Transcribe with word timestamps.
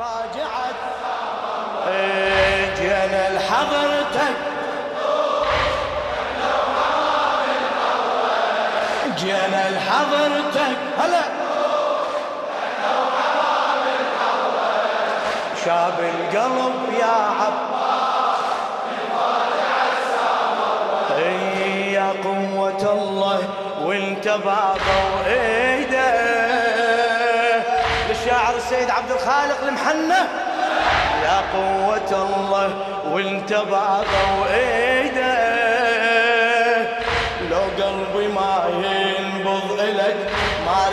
فاجعت. 0.00 0.78
جينا 2.78 3.30
لحضرتك 3.34 4.36
جينا 9.16 9.70
لحضرتك 9.70 10.76
هلا. 10.98 11.22
شاب 15.64 15.98
القلب 16.00 16.92
يا 17.00 17.16
عباس 17.40 18.40
يا 21.92 22.12
قوة 22.24 22.92
الله 22.92 23.40
وانت 23.84 24.28
بابا 24.28 24.98
وايده 25.16 25.59
عبد 29.00 29.10
الخالق 29.10 29.60
المحنة؟ 29.68 30.28
يا 31.22 31.42
قوة 31.54 32.10
الله 32.22 32.74
وانت 33.12 33.52
بابا 33.52 34.22
وإيده. 34.40 35.60
لو 37.50 37.84
قلبي 37.84 38.28
ما 38.28 38.64
ينبض 38.68 39.80
الك 39.80 40.30
ما 40.66 40.88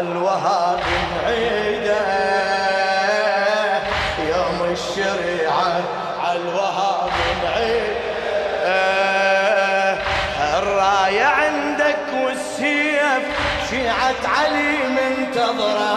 الوهاب 0.00 0.80
نعيده 1.16 2.00
يوم 4.18 4.72
الشريعة 4.72 5.80
على 6.24 6.38
الوهاب 6.38 7.10
نعيده 7.44 8.00
الراية 10.58 11.24
عندك 11.24 11.98
والسيف 12.24 13.22
شيعة 13.70 14.14
علي 14.38 14.78
منتظرها 14.88 15.89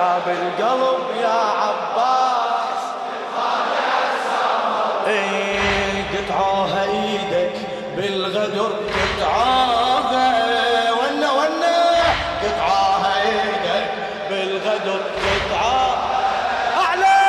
شاب 0.00 0.28
القلب 0.28 1.16
يا 1.22 1.40
عباس. 1.62 2.80
قطعوها 6.14 6.82
إيدك 6.84 7.56
بالغدر 7.96 8.72
قطعوها. 8.96 10.28
ونا 10.92 11.30
ونا 11.32 11.78
قطعوها 12.42 13.14
إيدك 13.22 13.86
بالغدر 14.30 15.00
قطعوها. 15.24 15.96
أعلى. 16.76 17.20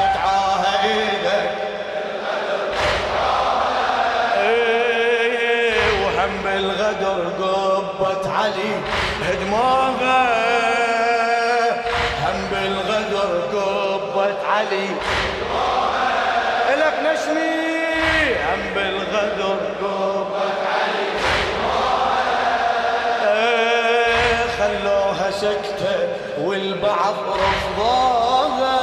قطعوها 0.00 0.84
إيدك. 0.84 1.50
إيه 4.36 6.06
وهم 6.06 6.42
بالغدر 6.44 7.18
قبت 7.40 8.26
علي. 8.26 8.72
هدموها. 9.22 9.81
علي. 14.62 14.88
لك 16.78 16.94
نشمي 17.04 18.34
هم 18.34 18.62
بالغدر 18.74 19.58
إيه 23.26 24.36
خلوها 24.58 25.30
سكتة 25.30 25.96
والبعض 26.38 27.14
رفضوها 27.28 28.78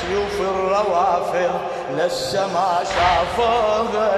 سيوف 0.00 0.40
الروافض 0.40 1.60
للسما 1.90 2.80
شافوها. 2.94 4.12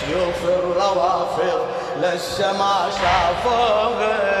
سيوف 0.00 0.44
الروافض 0.44 1.66
للسما 1.96 2.90
شافوها. 3.02 4.40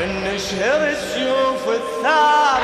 من 0.00 0.10
نشهر 0.24 0.80
السيوف 0.88 1.17
الثار 2.08 2.60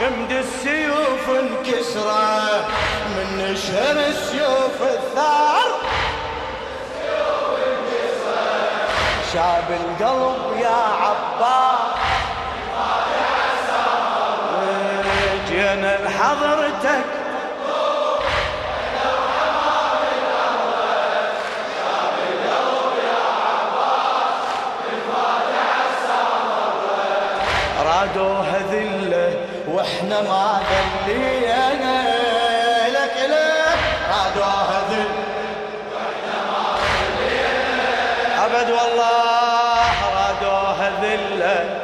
غمد 0.00 0.32
السيوف 0.32 1.30
انكسرة 1.30 2.66
من 3.16 3.28
نشهر 3.38 3.96
السيوف 4.08 4.82
الثار. 4.82 5.68
شاب 9.32 9.68
القلب 9.70 10.60
يا 10.60 10.82
عباس. 11.02 11.94
جينا 15.48 15.98
لحضرتك 16.04 17.04
أبد 38.44 38.70
والله 38.70 39.90
ذلة 41.02 41.80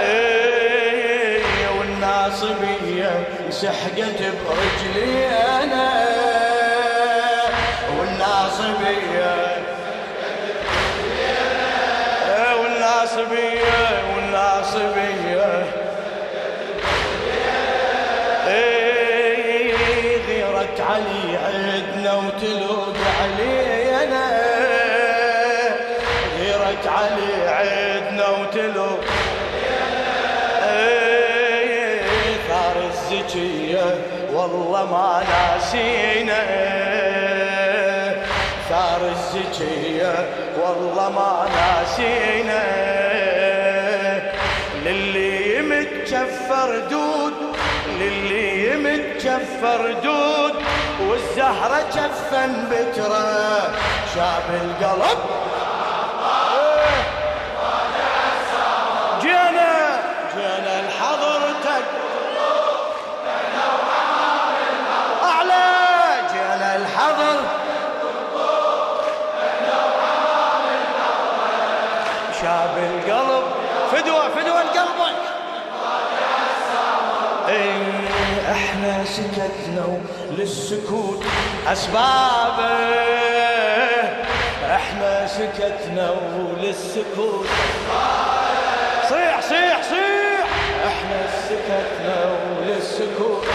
إيه 0.00 1.68
والناصبية 1.78 3.10
سحقت 3.50 4.20
برجلي 4.22 5.26
أنا. 5.62 5.89
والله 34.32 34.84
ما 34.84 35.22
ناسينا. 35.30 36.42
ثار 38.68 39.00
الزكية 39.08 40.14
والله 40.62 41.08
ما 41.10 41.48
ناسينا. 41.56 42.62
للي 44.84 45.62
متجفر 45.62 46.78
دود 46.90 47.34
للي 48.00 48.76
متجفر 48.76 49.92
دود 50.04 50.54
والزهرة 51.08 51.82
جفن 51.94 52.52
بترة. 52.70 53.70
شاب 54.14 54.48
القلب 54.62 55.18
إحنا 78.50 79.04
سكتنا 79.04 79.98
للسكوت 80.30 81.22
اسبابه. 81.66 82.70
إحنا 84.74 85.26
سكتنا 85.26 86.10
وللسكوت. 86.10 87.46
صيح 89.08 89.40
صيح 89.40 89.82
صيح. 89.82 90.46
إحنا 90.86 91.20
سكتنا 91.48 92.16
وللسكوت. 92.58 93.46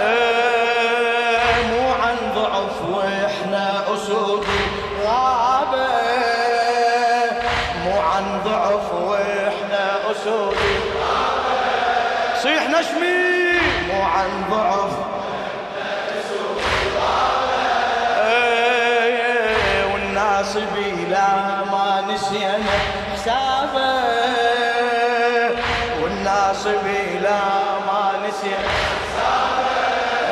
إيه، 0.00 1.66
مو 1.70 1.92
عن 1.92 2.16
ضعف 2.34 2.82
وإحنا 2.90 3.94
اسود 3.94 4.46
غابه 5.04 5.88
مو 7.84 8.00
عن 8.00 8.40
ضعف 8.44 8.94
وإحنا 8.94 10.10
اسود. 10.10 10.56
صيح 12.42 12.62
نشمي. 12.70 13.15
عن 14.16 14.30
ضعف. 14.50 14.92
والناس 19.92 20.56
بلا 20.56 21.28
ما 21.72 22.04
نسينا 22.14 22.76
حسابه. 23.12 23.92
والناس 26.02 26.62
بلا 26.66 27.40
ما 27.86 28.12
نسينا 28.28 28.72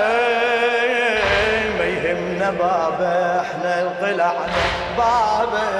إيه، 0.02 1.70
ما 1.78 1.84
يهمنا 1.84 2.50
بابه 2.50 3.40
إحنا 3.40 3.90
طلعنا 4.00 4.62
بابه 4.98 5.70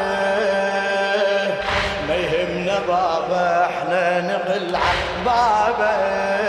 ما 2.09 2.15
يهمنا 2.15 2.79
بابه 2.89 3.67
إحنا 3.67 4.21
نقلع 4.21 4.81
بابه 5.25 6.44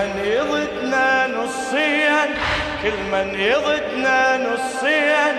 من 0.00 0.24
يضدنا 0.24 1.26
نصين 1.26 2.34
كل 2.82 3.02
من 3.12 3.40
يضدنا 3.40 4.36
نصين 4.36 5.34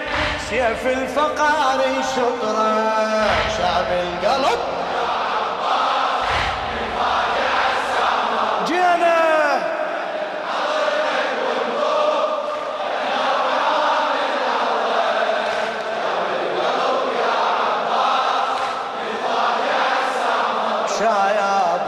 سيف 0.49 0.87
الفقار 0.87 1.79
شطره 2.15 3.27
شعب 3.57 3.91
القلب. 3.91 4.59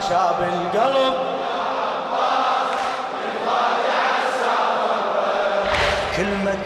شاب 0.08 0.42
القلب. 0.42 1.33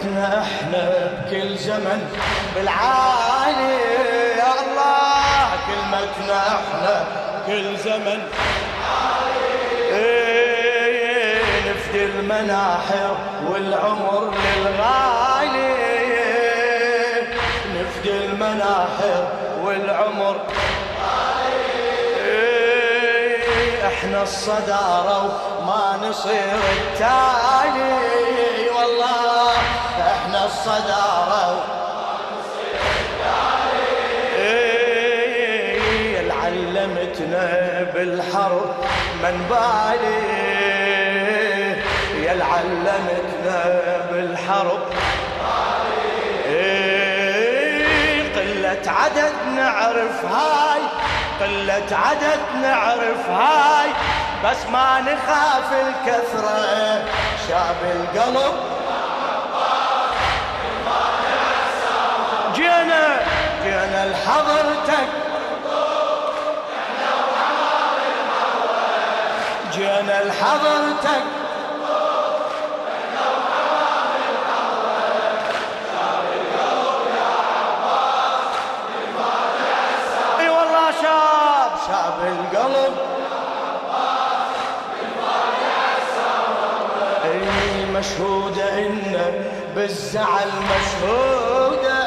كلمتنا 0.03 0.43
إحنا 0.43 1.11
بكل 1.27 1.59
زمن 1.59 2.01
بالعالي 2.55 3.75
يا 4.39 4.53
الله. 4.61 5.51
كلمتنا 5.67 6.39
إحنا 6.49 7.05
كل 7.47 7.77
زمن. 7.77 8.21
إيه، 9.93 11.43
نفدي 11.71 12.05
المناحر 12.05 13.17
والعمر 13.47 14.35
للغالي. 14.57 15.75
نفدي 17.75 18.11
المناحر 18.11 19.29
والعمر. 19.65 20.41
إيه، 22.25 23.87
إحنا 23.87 24.23
الصدارة 24.23 25.41
وما 25.61 26.09
نصير 26.09 26.59
التالي. 26.77 28.18
الصدارة 30.69 31.65
إيه، 34.37 36.33
علمتنا 36.33 37.47
بالحرب 37.95 38.75
من 39.23 39.37
بالي. 39.51 40.21
يا 42.25 42.45
علمتنا 42.45 43.59
بالحرب 44.11 44.83
إيه، 46.47 48.23
قلة 48.37 48.93
عدد 48.93 49.35
نعرف 49.57 50.25
هاي 50.25 50.81
قلة 51.41 51.97
عدد 51.97 52.41
نعرف 52.63 53.31
هاي. 53.31 53.91
بس 54.45 54.67
ما 54.73 55.01
نخاف 55.01 55.73
الكثرة 55.73 57.05
شاب 57.49 57.77
القلب 57.95 58.78
لحضرتك 64.11 65.09
جينا 69.73 70.25
لحضرتك 70.25 71.25
اي 80.41 80.49
والله 80.49 80.91
شاب 81.89 82.19
القلب. 82.27 82.95
اي 87.25 87.87
مشهودة 87.87 88.79
إن 88.79 89.45
بالزعل 89.77 90.51
مشهودة. 90.71 91.98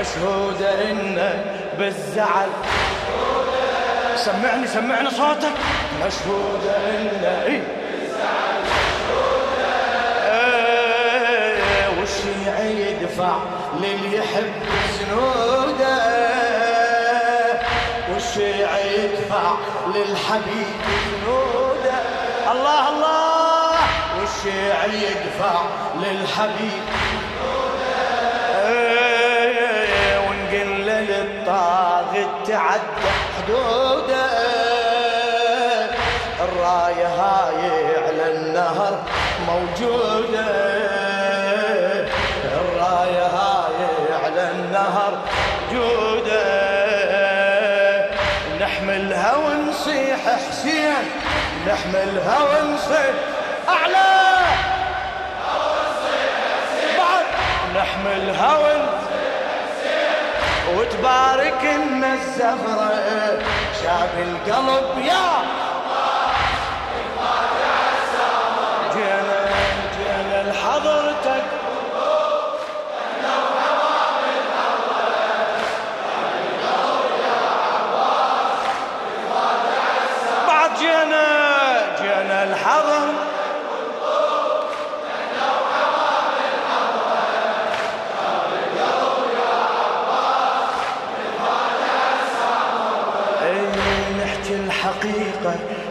مشهودة 0.00 0.90
إن 0.90 1.44
بالزعل. 1.78 2.48
سمعني 4.16 4.66
سمعنا 4.66 5.10
صوتك. 5.10 5.52
مشهودة 6.06 6.76
إيه؟ 7.46 7.62
إيه، 10.32 11.88
والشيعي 12.00 12.92
يدفع 12.92 13.36
للي 13.80 14.16
يحب 14.16 14.52
سنوده؟ 14.98 15.96
والشيعي 18.12 19.04
يدفع 19.04 19.54
للحبيب 19.94 20.66
سنوده؟ 21.04 21.98
الله 22.52 22.88
الله. 22.88 23.76
والشيعي 24.20 25.02
يدفع 25.02 25.60
للحبيب 25.96 26.82
تعدى 32.48 33.10
حدوده. 33.36 34.26
الراية 36.40 37.06
هاي 37.06 37.70
على 38.06 38.32
النهر 38.36 38.98
موجودة. 39.46 40.46
الراية 42.54 43.26
هاي 43.26 44.14
على 44.24 44.50
النهر 44.50 45.12
جودة 45.72 46.46
نحملها 48.60 49.36
ونصيح 49.36 50.18
حسين 50.26 51.10
نحملها 51.68 52.38
ونصيح 52.42 53.14
أعلى. 53.68 54.06
نحملها 57.76 58.58
ونصيح 58.58 58.95
وتبارك 60.74 61.62
لنا 61.64 62.14
الزهرة 62.14 63.38
شاب 63.82 64.10
القلب 64.18 64.98
يا 65.04 65.30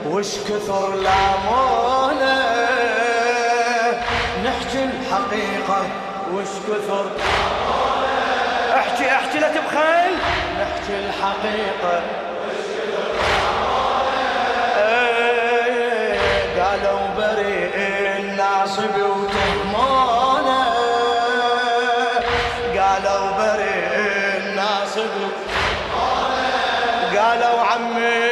وش 0.09 0.37
كثر 0.49 0.95
لامونا 0.95 2.35
نحكي 4.45 4.83
الحقيقة. 4.83 5.81
وش 6.33 6.53
كثر 6.67 7.03
لامونا 7.03 8.75
احكي 8.75 9.11
احكي 9.11 9.39
لا 9.39 9.47
تبخل. 9.47 10.11
نحكي 10.59 10.93
الحقيقة. 11.05 12.01
قالوا 16.59 17.07
بريء 17.17 17.75
الناصب 18.19 18.95
وتهمانه 18.95 20.63
قالوا 22.77 23.31
بريء 23.37 23.93
الناصب 24.37 25.13
قالوا 27.17 27.59
عمي 27.61 28.24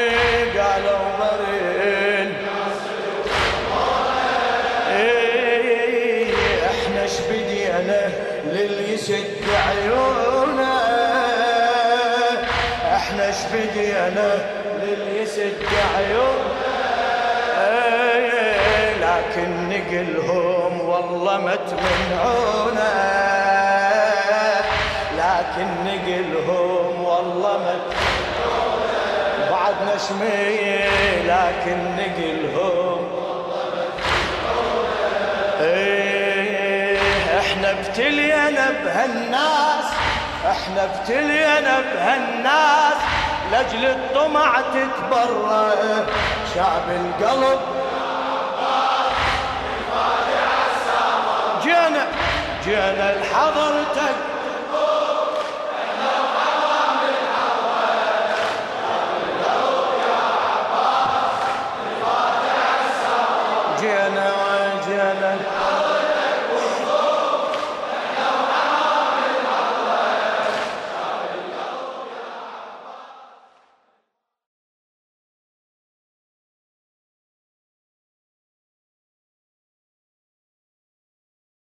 شبدينا 14.03 14.35
للي 14.83 15.21
يسد 15.21 15.53
عيونه 15.97 16.63
لكن 19.01 19.69
نقلهم 19.69 20.81
والله 20.81 21.37
ما 21.37 21.55
تمنعونا. 21.55 22.93
لكن 25.17 25.67
نقلهم 25.85 27.03
والله 27.03 27.57
ما 27.57 27.75
بعدنا 29.51 29.97
شمي 29.97 30.79
لكن 31.27 31.77
نقلهم 31.97 33.07
إيه 35.61 36.97
إحنا 37.39 37.71
ابتلينا 37.71 38.71
بهالناس 38.85 39.85
إحنا 40.51 40.83
ابتلينا 40.83 41.81
بهالناس. 41.93 42.97
لاجل 43.51 43.85
الطمع 43.85 44.61
تتبرى 44.61 45.71
شعب 46.55 46.89
القلب. 46.89 47.59
جينا 51.63 52.07
جينا 52.63 53.15
لحضرتك 53.19 54.15